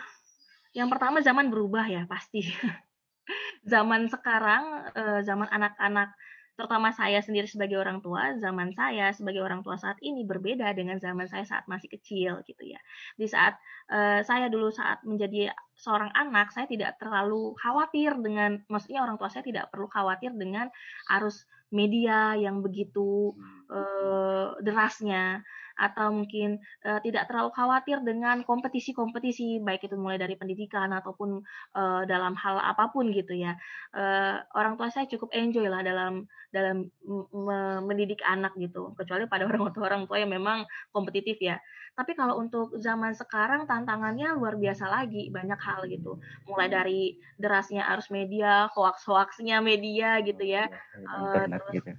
yang 0.71 0.87
pertama 0.87 1.19
zaman 1.19 1.51
berubah 1.51 1.87
ya 1.87 2.03
pasti. 2.07 2.43
zaman 3.71 4.07
sekarang, 4.07 4.63
uh, 4.95 5.19
zaman 5.23 5.47
anak-anak 5.51 6.15
terutama 6.59 6.91
saya 6.91 7.23
sendiri 7.23 7.47
sebagai 7.47 7.79
orang 7.79 8.03
tua, 8.03 8.35
zaman 8.35 8.75
saya 8.75 9.15
sebagai 9.15 9.39
orang 9.39 9.63
tua 9.63 9.79
saat 9.79 9.95
ini 10.03 10.27
berbeda 10.27 10.75
dengan 10.75 10.99
zaman 10.99 11.23
saya 11.31 11.47
saat 11.47 11.63
masih 11.71 11.87
kecil 11.87 12.43
gitu 12.43 12.63
ya. 12.67 12.75
Di 13.15 13.31
saat 13.31 13.55
uh, 13.87 14.19
saya 14.27 14.51
dulu 14.51 14.67
saat 14.67 14.99
menjadi 15.07 15.55
seorang 15.79 16.11
anak, 16.11 16.51
saya 16.51 16.67
tidak 16.67 16.99
terlalu 16.99 17.55
khawatir 17.63 18.11
dengan, 18.19 18.59
maksudnya 18.67 19.07
orang 19.07 19.15
tua 19.15 19.31
saya 19.31 19.47
tidak 19.47 19.71
perlu 19.71 19.87
khawatir 19.87 20.35
dengan 20.35 20.67
arus 21.15 21.47
media 21.69 22.33
yang 22.35 22.61
begitu 22.65 23.33
uh, 23.69 24.57
derasnya 24.61 25.45
atau 25.79 26.11
mungkin 26.11 26.59
uh, 26.83 26.99
tidak 26.99 27.31
terlalu 27.31 27.55
khawatir 27.55 28.03
dengan 28.03 28.43
kompetisi-kompetisi 28.43 29.63
baik 29.63 29.87
itu 29.87 29.95
mulai 29.95 30.19
dari 30.19 30.35
pendidikan 30.35 30.91
ataupun 30.91 31.39
uh, 31.79 32.03
dalam 32.03 32.35
hal 32.35 32.59
apa 32.59 32.91
pun 32.91 33.07
gitu 33.15 33.31
ya. 33.31 33.55
Uh, 33.95 34.43
orang 34.59 34.75
tua 34.75 34.91
saya 34.91 35.07
cukup 35.07 35.31
enjoy 35.31 35.71
lah 35.71 35.79
dalam 35.79 36.27
dalam 36.49 36.89
mendidik 37.85 38.25
anak 38.25 38.57
gitu 38.57 38.91
kecuali 38.97 39.29
pada 39.29 39.45
orang 39.49 39.69
tua 39.71 39.85
orang 39.87 40.03
tua 40.09 40.19
yang 40.19 40.35
memang 40.35 40.67
kompetitif 40.91 41.39
ya. 41.39 41.55
Tapi 41.95 42.15
kalau 42.15 42.39
untuk 42.39 42.75
zaman 42.79 43.15
sekarang 43.15 43.67
tantangannya 43.67 44.35
luar 44.35 44.59
biasa 44.59 44.87
lagi 44.87 45.31
banyak 45.31 45.59
hal 45.59 45.87
gitu. 45.87 46.19
Mulai 46.47 46.67
dari 46.67 47.01
derasnya 47.39 47.87
arus 47.95 48.11
media 48.11 48.67
hoax 48.75 49.07
hoaxnya 49.07 49.63
media 49.63 50.19
gitu 50.23 50.43
ya. 50.43 50.67
Uh, 51.07 51.47
terus 51.47 51.67
gitu 51.71 51.91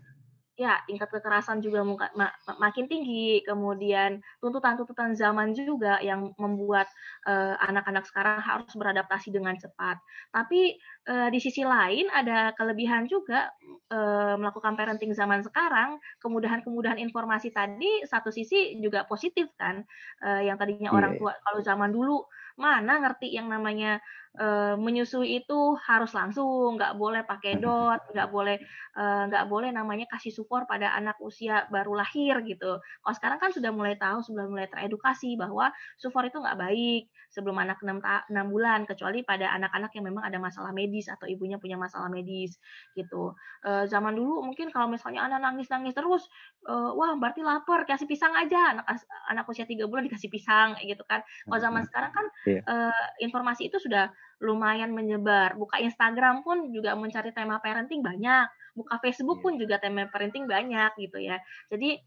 ya 0.61 0.77
tingkat 0.85 1.09
kekerasan 1.09 1.65
juga 1.65 1.81
muka, 1.81 2.13
mak, 2.13 2.37
makin 2.61 2.85
tinggi. 2.85 3.41
Kemudian 3.49 4.21
tuntutan-tuntutan 4.45 5.17
zaman 5.17 5.57
juga 5.57 5.97
yang 6.05 6.37
membuat 6.37 6.85
eh, 7.25 7.57
anak-anak 7.65 8.05
uh, 8.05 8.09
sekarang 8.13 8.37
harus 8.45 8.69
beradaptasi 8.77 9.33
dengan 9.33 9.57
cepat. 9.57 9.97
Tapi 10.29 10.77
uh, 11.09 11.33
di 11.33 11.41
sisi 11.41 11.65
lain 11.65 12.13
ada 12.13 12.53
kelebihan 12.53 13.09
juga 13.09 13.49
uh, 13.89 14.37
melakukan 14.37 14.77
parenting 14.77 15.17
zaman 15.17 15.41
sekarang. 15.41 15.97
Kemudahan-kemudahan 16.21 17.01
informasi 17.01 17.49
tadi 17.57 18.05
satu 18.05 18.29
sisi 18.29 18.77
juga 18.85 19.09
positif 19.09 19.49
kan 19.57 19.81
uh, 20.21 20.45
yang 20.45 20.61
tadinya 20.61 20.93
yeah. 20.93 20.99
orang 21.01 21.17
tua 21.17 21.33
kalau 21.41 21.65
zaman 21.65 21.89
dulu 21.89 22.21
mana 22.61 23.01
ngerti 23.01 23.33
yang 23.33 23.49
namanya 23.49 23.99
uh, 24.39 24.79
menyusui 24.79 25.43
itu 25.43 25.75
harus 25.83 26.13
langsung, 26.15 26.79
nggak 26.79 26.95
boleh 26.95 27.27
pakai 27.27 27.59
dot, 27.59 28.05
nggak 28.15 28.29
boleh 28.31 28.61
uh, 28.95 29.27
nggak 29.27 29.45
boleh 29.51 29.75
namanya 29.75 30.07
kasih 30.13 30.31
support 30.31 30.71
pada 30.71 30.95
anak 30.95 31.19
usia 31.19 31.67
baru 31.73 31.99
lahir 31.99 32.45
gitu. 32.47 32.79
Kalau 32.79 33.15
sekarang 33.17 33.39
kan 33.43 33.51
sudah 33.51 33.73
mulai 33.75 33.99
tahu, 33.99 34.23
sudah 34.23 34.47
mulai 34.47 34.71
teredukasi 34.71 35.35
bahwa 35.35 35.73
support 35.99 36.31
itu 36.31 36.39
nggak 36.39 36.59
baik 36.61 37.11
sebelum 37.31 37.59
anak 37.63 37.79
6, 37.83 38.03
6 38.03 38.35
bulan, 38.51 38.87
kecuali 38.87 39.23
pada 39.23 39.51
anak-anak 39.55 39.91
yang 39.95 40.05
memang 40.11 40.27
ada 40.27 40.39
masalah 40.39 40.71
medis 40.75 41.07
atau 41.07 41.27
ibunya 41.27 41.59
punya 41.59 41.79
masalah 41.79 42.11
medis 42.11 42.59
gitu. 42.95 43.35
Uh, 43.63 43.87
zaman 43.87 44.15
dulu 44.15 44.43
mungkin 44.43 44.71
kalau 44.75 44.91
misalnya 44.91 45.27
anak 45.27 45.43
nangis-nangis 45.43 45.95
terus, 45.95 46.27
uh, 46.67 46.91
wah 46.95 47.15
berarti 47.19 47.43
lapar, 47.43 47.87
kasih 47.87 48.07
pisang 48.07 48.35
aja, 48.35 48.79
anak 48.79 48.87
anak 49.31 49.45
usia 49.47 49.67
tiga 49.67 49.87
bulan 49.87 50.07
dikasih 50.07 50.31
pisang 50.31 50.75
gitu 50.83 51.03
kan. 51.07 51.23
Kalau 51.47 51.61
zaman 51.63 51.83
sekarang 51.87 52.13
kan 52.15 52.27
yeah. 52.59 52.65
uh, 52.67 53.07
informasi 53.23 53.71
itu 53.71 53.79
sudah 53.79 54.11
lumayan 54.43 54.91
menyebar. 54.91 55.55
Buka 55.55 55.79
Instagram 55.79 56.43
pun 56.43 56.73
juga 56.75 56.97
mencari 56.97 57.31
tema 57.31 57.61
parenting 57.61 58.03
banyak. 58.03 58.49
Buka 58.75 58.99
Facebook 58.99 59.39
iya. 59.39 59.45
pun 59.45 59.53
juga 59.61 59.77
tema 59.79 60.09
parenting 60.09 60.49
banyak 60.49 60.91
gitu 60.99 61.21
ya. 61.21 61.39
Jadi 61.69 62.01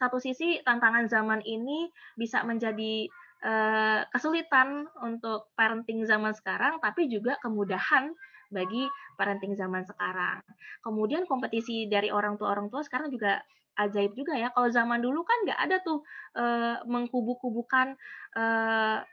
satu 0.00 0.16
sisi 0.16 0.64
tantangan 0.64 1.10
zaman 1.12 1.44
ini 1.44 1.92
bisa 2.16 2.40
menjadi 2.46 3.10
uh, 3.44 4.06
kesulitan 4.08 4.88
untuk 5.04 5.52
parenting 5.58 6.06
zaman 6.08 6.32
sekarang, 6.32 6.80
tapi 6.80 7.10
juga 7.10 7.36
kemudahan 7.44 8.14
bagi 8.50 8.88
parenting 9.14 9.54
zaman 9.54 9.84
sekarang. 9.86 10.40
Kemudian 10.80 11.28
kompetisi 11.28 11.86
dari 11.86 12.08
orang 12.08 12.40
tua 12.40 12.56
orang 12.56 12.72
tua 12.72 12.82
sekarang 12.82 13.12
juga 13.12 13.44
ajaib 13.86 14.12
juga 14.12 14.36
ya. 14.36 14.52
Kalau 14.52 14.68
zaman 14.68 15.00
dulu 15.00 15.24
kan 15.24 15.38
nggak 15.48 15.60
ada 15.60 15.76
tuh 15.80 16.04
e, 16.36 16.44
mengkubu-kubukan 16.84 17.96
e, 18.36 18.44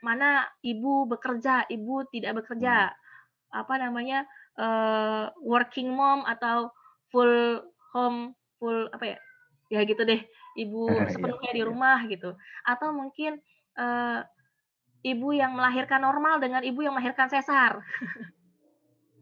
mana 0.04 0.44
ibu 0.60 1.08
bekerja, 1.08 1.64
ibu 1.72 2.04
tidak 2.12 2.44
bekerja, 2.44 2.92
hmm. 2.92 3.60
apa 3.60 3.74
namanya 3.80 4.28
e, 4.56 4.66
working 5.42 5.92
mom 5.92 6.24
atau 6.28 6.72
full 7.08 7.64
home, 7.96 8.36
full 8.60 8.92
apa 8.92 9.16
ya, 9.16 9.18
ya 9.72 9.80
gitu 9.88 10.04
deh, 10.04 10.20
ibu 10.60 10.88
iya, 10.92 11.08
sepenuhnya 11.08 11.52
di 11.56 11.62
iya. 11.64 11.68
rumah 11.68 11.98
gitu. 12.06 12.36
Atau 12.68 12.92
mungkin 12.92 13.40
e, 13.76 13.86
ibu 15.06 15.28
yang 15.32 15.54
melahirkan 15.54 16.02
normal 16.02 16.42
dengan 16.42 16.60
ibu 16.66 16.84
yang 16.84 16.92
melahirkan 16.92 17.30
sesar. 17.30 17.80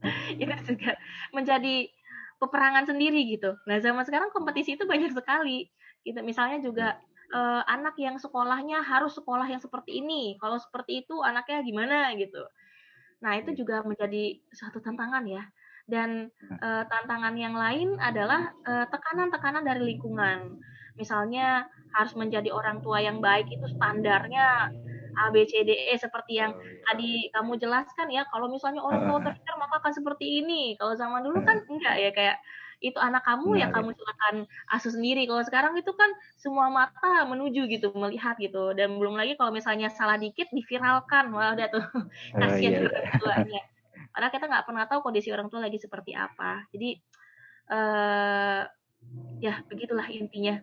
itu 0.43 0.55
juga 0.75 0.95
menjadi 1.35 1.89
peperangan 2.37 2.85
sendiri 2.85 3.25
gitu. 3.29 3.57
Nah 3.65 3.81
zaman 3.81 4.05
sekarang 4.05 4.33
kompetisi 4.33 4.77
itu 4.77 4.85
banyak 4.85 5.13
sekali. 5.13 5.69
Gitu. 6.05 6.19
Misalnya 6.23 6.63
juga 6.63 7.01
uh, 7.35 7.63
anak 7.67 7.99
yang 7.99 8.21
sekolahnya 8.21 8.85
harus 8.85 9.17
sekolah 9.17 9.49
yang 9.49 9.63
seperti 9.63 10.05
ini. 10.05 10.37
Kalau 10.39 10.61
seperti 10.61 11.07
itu 11.07 11.25
anaknya 11.25 11.65
gimana 11.65 12.13
gitu. 12.15 12.43
Nah 13.25 13.33
itu 13.41 13.57
juga 13.57 13.83
menjadi 13.83 14.39
satu 14.53 14.79
tantangan 14.85 15.25
ya. 15.27 15.45
Dan 15.87 16.35
uh, 16.61 16.83
tantangan 16.91 17.39
yang 17.39 17.55
lain 17.55 17.95
adalah 18.03 18.51
eh, 18.67 18.91
tekanan-tekanan 18.91 19.63
uh, 19.63 19.67
dari 19.71 19.95
lingkungan. 19.95 20.59
Misalnya 20.99 21.71
harus 21.95 22.11
menjadi 22.19 22.51
orang 22.51 22.83
tua 22.83 22.99
yang 22.99 23.23
baik 23.23 23.47
itu 23.55 23.71
standarnya 23.71 24.75
A 25.17 25.33
B 25.33 25.49
C 25.49 25.65
D 25.65 25.73
E 25.73 25.95
seperti 25.97 26.39
yang 26.39 26.53
oh, 26.53 26.61
iya. 26.61 26.81
tadi 26.85 27.11
kamu 27.33 27.53
jelaskan 27.57 28.07
ya. 28.13 28.23
Kalau 28.29 28.53
misalnya 28.53 28.85
orang 28.85 29.09
tua 29.09 29.17
otoriter 29.25 29.55
maka 29.57 29.75
akan 29.81 29.93
seperti 29.97 30.45
ini. 30.45 30.77
Kalau 30.77 30.93
zaman 30.93 31.25
dulu 31.25 31.41
kan 31.49 31.65
enggak 31.67 31.97
ya 31.97 32.11
kayak 32.13 32.37
itu 32.85 33.01
anak 33.01 33.25
kamu 33.25 33.57
ya 33.57 33.73
kamu 33.73 33.97
silakan 33.97 34.37
asuh 34.69 34.93
sendiri. 34.93 35.25
Kalau 35.25 35.43
sekarang 35.49 35.73
itu 35.81 35.93
kan 35.97 36.11
semua 36.37 36.69
mata 36.69 37.25
menuju 37.25 37.65
gitu 37.73 37.89
melihat 37.97 38.37
gitu. 38.37 38.77
Dan 38.77 39.01
belum 39.01 39.17
lagi 39.17 39.35
kalau 39.41 39.51
misalnya 39.53 39.89
salah 39.89 40.21
dikit 40.21 40.53
diviralkan. 40.53 41.33
Wah 41.33 41.57
udah 41.57 41.69
tuh. 41.73 41.85
Oh, 42.37 42.41
kasihan 42.41 42.85
oh, 42.85 42.93
orang 42.93 43.17
tuanya. 43.17 43.63
Padahal 44.13 44.33
kita 44.33 44.45
nggak 44.49 44.65
pernah 44.69 44.85
tahu 44.89 45.01
kondisi 45.01 45.29
orang 45.33 45.49
tua 45.49 45.65
lagi 45.65 45.81
seperti 45.81 46.13
apa. 46.13 46.69
Jadi 46.69 47.01
uh, 47.73 48.63
ya 49.41 49.65
begitulah 49.65 50.09
intinya. 50.13 50.61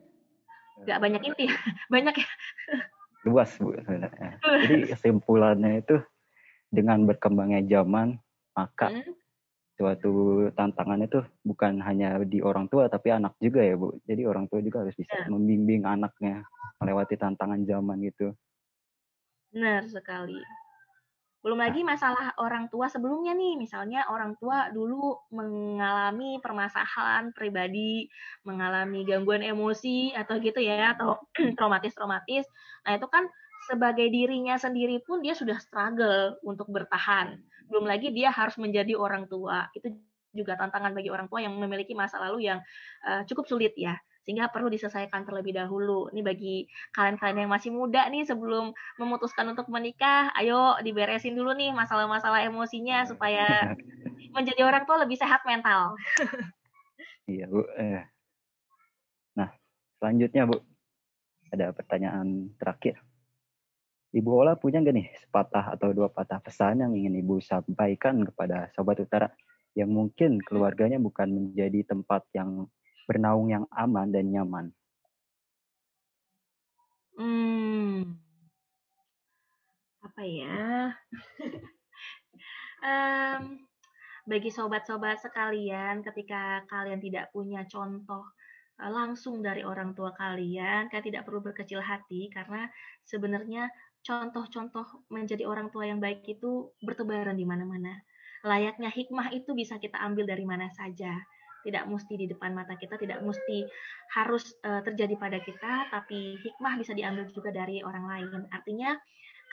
Nggak 0.86 1.00
banyak 1.02 1.22
inti 1.34 1.46
banyak 1.94 2.16
ya 2.18 2.30
luas 3.27 3.51
Bu 3.60 3.74
sebenarnya. 3.80 4.39
Jadi 4.63 4.92
kesimpulannya 4.94 5.82
itu 5.84 6.00
dengan 6.72 7.03
berkembangnya 7.08 7.63
zaman 7.68 8.18
maka 8.58 8.92
Hmm? 8.94 9.15
suatu 9.74 10.13
tantangan 10.53 11.01
itu 11.01 11.25
bukan 11.42 11.82
hanya 11.82 12.22
di 12.24 12.39
orang 12.46 12.70
tua 12.70 12.86
tapi 12.88 13.10
anak 13.10 13.34
juga 13.42 13.65
ya 13.65 13.75
Bu. 13.80 13.98
Jadi 14.06 14.22
orang 14.30 14.46
tua 14.51 14.62
juga 14.62 14.86
harus 14.86 14.96
bisa 14.96 15.13
Ya. 15.18 15.25
membimbing 15.27 15.84
anaknya 15.88 16.46
melewati 16.77 17.15
tantangan 17.18 17.63
zaman 17.65 17.98
gitu. 18.06 18.36
Benar 19.53 19.86
sekali. 19.86 20.42
Belum 21.44 21.60
lagi 21.60 21.84
masalah 21.84 22.32
orang 22.40 22.72
tua 22.72 22.88
sebelumnya 22.88 23.36
nih, 23.36 23.60
misalnya 23.60 24.08
orang 24.08 24.40
tua 24.40 24.72
dulu 24.72 25.28
mengalami 25.36 26.40
permasalahan 26.40 27.36
pribadi, 27.36 28.08
mengalami 28.48 29.04
gangguan 29.04 29.44
emosi 29.44 30.16
atau 30.16 30.40
gitu 30.40 30.64
ya, 30.64 30.96
atau 30.96 31.20
traumatis-traumatis. 31.60 32.48
Nah, 32.88 32.96
itu 32.96 33.08
kan 33.12 33.28
sebagai 33.68 34.08
dirinya 34.08 34.56
sendiri 34.56 35.04
pun 35.04 35.20
dia 35.20 35.36
sudah 35.36 35.60
struggle 35.60 36.40
untuk 36.48 36.72
bertahan. 36.72 37.36
Belum 37.68 37.92
lagi 37.92 38.16
dia 38.16 38.32
harus 38.32 38.56
menjadi 38.56 38.96
orang 38.96 39.28
tua. 39.28 39.68
Itu 39.76 39.92
juga 40.32 40.56
tantangan 40.56 40.96
bagi 40.96 41.12
orang 41.12 41.28
tua 41.28 41.44
yang 41.44 41.60
memiliki 41.60 41.92
masa 41.92 42.24
lalu 42.24 42.50
yang 42.50 42.64
uh, 43.06 43.22
cukup 43.28 43.46
sulit 43.46 43.76
ya 43.78 43.94
sehingga 44.24 44.48
perlu 44.50 44.72
diselesaikan 44.72 45.27
terlebih 45.27 45.56
dahulu. 45.56 46.08
Ini 46.15 46.24
bagi 46.24 46.68
kalian-kalian 46.96 47.48
yang 47.48 47.51
masih 47.51 47.72
muda 47.75 48.08
nih 48.08 48.24
sebelum 48.24 48.72
memutuskan 48.96 49.51
untuk 49.51 49.68
menikah, 49.68 50.32
ayo 50.39 50.80
diberesin 50.80 51.36
dulu 51.36 51.51
nih 51.53 51.75
masalah-masalah 51.75 52.44
emosinya 52.48 53.03
supaya 53.03 53.75
menjadi 54.36 54.63
orang 54.63 54.88
tua 54.88 55.03
lebih 55.03 55.20
sehat 55.20 55.44
mental. 55.44 55.96
Iya, 57.24 57.48
Bu. 57.48 57.63
Eh. 57.80 58.03
Nah, 59.39 59.48
selanjutnya, 60.00 60.44
Bu. 60.44 60.60
Ada 61.53 61.72
pertanyaan 61.72 62.51
terakhir. 62.60 63.00
Ibu 64.13 64.30
Ola 64.30 64.53
punya 64.53 64.77
nggak 64.77 64.94
nih 64.94 65.08
sepatah 65.25 65.74
atau 65.74 65.89
dua 65.89 66.06
patah 66.06 66.38
pesan 66.38 66.86
yang 66.86 66.94
ingin 66.94 67.18
Ibu 67.18 67.42
sampaikan 67.42 68.22
kepada 68.22 68.70
Sobat 68.77 69.01
Utara 69.01 69.25
yang 69.74 69.89
mungkin 69.89 70.38
keluarganya 70.46 71.01
bukan 71.01 71.34
menjadi 71.34 71.82
tempat 71.82 72.22
yang 72.38 72.70
bernaung 73.06 73.52
yang 73.52 73.66
aman 73.74 74.10
dan 74.10 74.32
nyaman? 74.32 74.66
Hmm, 77.14 78.18
apa 80.02 80.22
ya? 80.26 80.90
um, 82.90 83.42
bagi 84.26 84.50
sobat-sobat 84.50 85.22
sekalian, 85.22 86.02
ketika 86.02 86.66
kalian 86.66 86.98
tidak 87.04 87.30
punya 87.30 87.68
contoh 87.70 88.26
langsung 88.82 89.46
dari 89.46 89.62
orang 89.62 89.94
tua 89.94 90.10
kalian, 90.18 90.90
kalian 90.90 91.08
tidak 91.14 91.24
perlu 91.30 91.46
berkecil 91.46 91.80
hati 91.86 92.34
karena 92.34 92.66
sebenarnya 93.06 93.70
contoh-contoh 94.02 95.06
menjadi 95.14 95.46
orang 95.46 95.70
tua 95.70 95.86
yang 95.88 96.02
baik 96.02 96.26
itu 96.26 96.74
bertebaran 96.82 97.38
di 97.38 97.46
mana-mana. 97.46 97.94
Layaknya 98.44 98.92
hikmah 98.92 99.32
itu 99.32 99.56
bisa 99.56 99.80
kita 99.80 100.02
ambil 100.04 100.28
dari 100.28 100.44
mana 100.44 100.68
saja 100.74 101.16
tidak 101.63 101.88
mesti 101.88 102.13
di 102.20 102.27
depan 102.27 102.51
mata 102.51 102.75
kita, 102.75 103.00
tidak 103.00 103.24
mesti 103.24 103.65
harus 104.13 104.53
uh, 104.67 104.84
terjadi 104.84 105.15
pada 105.15 105.39
kita, 105.39 105.89
tapi 105.89 106.38
hikmah 106.43 106.77
bisa 106.77 106.91
diambil 106.93 107.25
juga 107.32 107.50
dari 107.50 107.79
orang 107.82 108.05
lain. 108.05 108.46
Artinya 108.51 108.93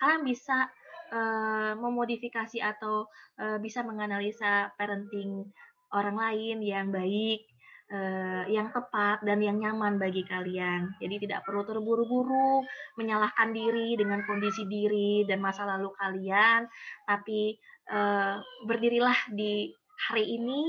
kalian 0.03 0.23
bisa 0.27 0.69
uh, 1.15 1.73
memodifikasi 1.79 2.59
atau 2.61 3.07
uh, 3.39 3.59
bisa 3.63 3.87
menganalisa 3.87 4.75
parenting 4.75 5.47
orang 5.91 6.17
lain 6.19 6.59
yang 6.63 6.91
baik, 6.91 7.47
uh, 7.91 8.47
yang 8.47 8.71
tepat 8.71 9.21
dan 9.27 9.43
yang 9.43 9.59
nyaman 9.59 9.99
bagi 9.99 10.23
kalian. 10.25 10.95
Jadi 11.03 11.27
tidak 11.27 11.45
perlu 11.45 11.67
terburu-buru 11.67 12.63
menyalahkan 12.97 13.51
diri 13.51 13.99
dengan 13.99 14.23
kondisi 14.25 14.65
diri 14.67 15.27
dan 15.27 15.43
masa 15.43 15.67
lalu 15.67 15.91
kalian, 15.99 16.71
tapi 17.05 17.59
uh, 17.91 18.39
berdirilah 18.65 19.19
di 19.35 19.75
hari 20.09 20.39
ini 20.39 20.65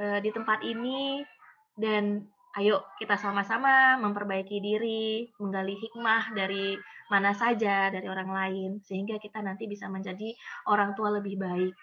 di 0.00 0.30
tempat 0.32 0.64
ini 0.64 1.20
dan 1.76 2.24
ayo 2.58 2.82
kita 2.98 3.14
sama-sama 3.14 4.00
memperbaiki 4.00 4.58
diri, 4.58 5.28
menggali 5.38 5.78
hikmah 5.78 6.34
dari 6.34 6.74
mana 7.12 7.30
saja 7.36 7.92
dari 7.92 8.06
orang 8.10 8.30
lain 8.30 8.70
sehingga 8.82 9.22
kita 9.22 9.38
nanti 9.38 9.70
bisa 9.70 9.86
menjadi 9.86 10.34
orang 10.66 10.98
tua 10.98 11.14
lebih 11.20 11.38
baik. 11.38 11.74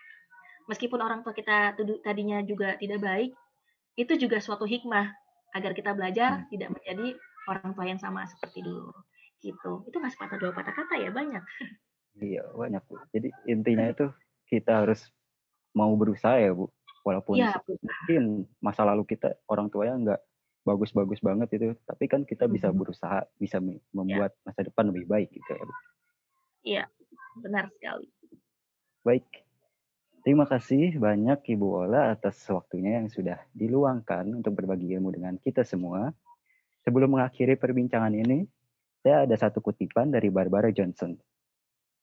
Meskipun 0.68 1.00
orang 1.00 1.24
tua 1.24 1.32
kita 1.32 1.80
tadinya 2.04 2.44
juga 2.44 2.76
tidak 2.76 3.00
baik, 3.00 3.32
itu 3.96 4.14
juga 4.20 4.44
suatu 4.44 4.68
hikmah 4.68 5.08
agar 5.56 5.72
kita 5.72 5.96
belajar 5.96 6.44
hmm. 6.44 6.48
tidak 6.52 6.70
menjadi 6.76 7.08
orang 7.48 7.72
tua 7.72 7.86
yang 7.88 8.00
sama 8.02 8.28
seperti 8.28 8.60
dulu. 8.66 8.92
Gitu. 9.40 9.72
Itu 9.88 9.96
nggak 9.96 10.14
sepatah 10.20 10.38
dua 10.42 10.52
patah 10.52 10.76
kata 10.76 11.00
ya 11.00 11.10
banyak. 11.16 11.44
Iya 12.20 12.44
banyak 12.52 12.84
bu. 12.84 13.00
Jadi 13.16 13.30
intinya 13.48 13.88
itu 13.88 14.12
kita 14.52 14.84
harus 14.84 15.08
mau 15.72 15.94
berusaha 15.96 16.36
ya 16.36 16.52
bu 16.52 16.68
walaupun 17.08 17.40
ya, 17.40 17.56
mungkin 17.64 18.44
masa 18.60 18.84
lalu 18.84 19.08
kita 19.08 19.40
orang 19.48 19.72
tuanya 19.72 19.96
nggak 19.96 20.22
bagus-bagus 20.68 21.24
banget 21.24 21.48
itu 21.56 21.72
tapi 21.88 22.12
kan 22.12 22.28
kita 22.28 22.44
bisa 22.52 22.68
berusaha 22.76 23.24
bisa 23.40 23.64
membuat 23.96 24.36
ya. 24.36 24.44
masa 24.44 24.68
depan 24.68 24.92
lebih 24.92 25.08
baik 25.08 25.32
gitu 25.32 25.52
ya 25.56 25.64
iya 26.68 26.84
benar 27.40 27.70
sekali. 27.72 28.10
Baik. 29.06 29.28
Terima 30.26 30.44
kasih 30.44 31.00
banyak 31.00 31.40
Ibu 31.56 31.88
Ola 31.88 32.12
atas 32.12 32.44
waktunya 32.52 33.00
yang 33.00 33.08
sudah 33.08 33.40
diluangkan 33.56 34.28
untuk 34.36 34.60
berbagi 34.60 34.92
ilmu 35.00 35.16
dengan 35.16 35.40
kita 35.40 35.64
semua. 35.64 36.12
Sebelum 36.84 37.16
mengakhiri 37.16 37.56
perbincangan 37.56 38.12
ini 38.12 38.44
saya 39.00 39.24
ada 39.24 39.36
satu 39.40 39.64
kutipan 39.64 40.12
dari 40.12 40.28
Barbara 40.28 40.68
Johnson. 40.76 41.16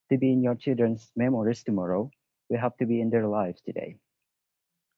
To 0.09 0.14
be 0.17 0.33
in 0.33 0.40
your 0.40 0.57
children's 0.57 1.12
memories 1.17 1.61
tomorrow 1.61 2.09
we 2.49 2.57
have 2.57 2.77
to 2.81 2.85
be 2.88 3.01
in 3.01 3.09
their 3.09 3.29
lives 3.29 3.61
today 3.64 3.97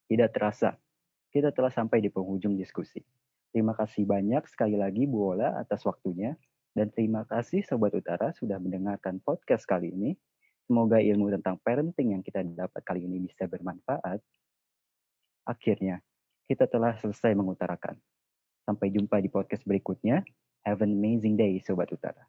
tidak 0.07 0.35
terasa, 0.35 0.79
kita 1.35 1.51
telah 1.53 1.71
sampai 1.71 2.01
di 2.01 2.09
penghujung 2.09 2.55
diskusi. 2.55 3.03
Terima 3.51 3.75
kasih 3.75 4.07
banyak 4.07 4.47
sekali 4.49 4.79
lagi 4.79 5.05
Bu 5.09 5.37
Ola 5.37 5.59
atas 5.59 5.83
waktunya, 5.87 6.35
dan 6.77 6.93
terima 6.93 7.25
kasih 7.25 7.65
Sobat 7.65 7.97
Utara 7.97 8.31
sudah 8.37 8.61
mendengarkan 8.61 9.19
podcast 9.25 9.65
kali 9.65 9.91
ini. 9.93 10.13
Semoga 10.67 10.99
ilmu 10.99 11.31
tentang 11.31 11.57
parenting 11.63 12.19
yang 12.19 12.23
kita 12.27 12.43
dapat 12.43 12.83
kali 12.83 13.07
ini 13.07 13.23
bisa 13.23 13.47
bermanfaat. 13.47 14.19
Akhirnya, 15.47 16.03
kita 16.51 16.67
telah 16.67 16.99
selesai 16.99 17.33
mengutarakan. 17.39 17.95
Sampai 18.67 18.91
jumpa 18.91 19.23
di 19.23 19.31
podcast 19.31 19.63
berikutnya. 19.63 20.27
Have 20.67 20.83
an 20.83 20.91
amazing 20.91 21.39
day, 21.39 21.63
Sobat 21.63 21.95
Utara. 21.95 22.27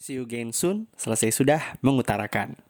See 0.00 0.16
you 0.16 0.24
again 0.24 0.56
soon. 0.56 0.88
Selesai 0.96 1.36
sudah 1.36 1.60
mengutarakan. 1.84 2.67